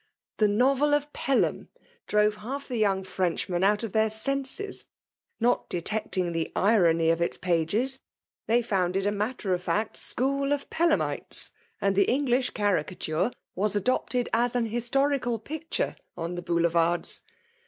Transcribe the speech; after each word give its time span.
The 0.37 0.47
novel 0.47 0.95
of 0.95 1.13
* 1.13 1.13
Pelham' 1.13 1.69
drove 2.07 2.37
half 2.37 2.67
the 2.67 2.77
young 2.77 3.03
Frenchmen 3.03 3.63
out 3.63 3.83
of 3.83 3.91
their 3.91 4.09
senses. 4.09 4.87
Not 5.39 5.69
detecting 5.69 6.31
the 6.31 6.51
irony 6.55 7.11
of 7.11 7.21
its 7.21 7.37
pages, 7.37 7.99
they 8.47 8.63
founded 8.63 9.05
a 9.05 9.11
matter 9.11 9.53
of 9.53 9.61
fact 9.61 9.95
school 9.95 10.53
of 10.53 10.67
Pelhamitcs;— 10.71 11.51
and 11.81 11.95
the 11.95 12.05
English 12.11 12.49
caricature 12.49 13.29
rKMA^tr 13.29 13.29
DOtelNATtOtf. 13.29 13.33
101 13.53 13.69
ivE9 13.69 13.75
adopted 13.75 14.29
as 14.33 14.55
an 14.55 14.65
historical 14.65 15.37
picture 15.37 15.95
on 16.17 16.35
thb 16.35 16.45
Boulevards. 16.45 17.21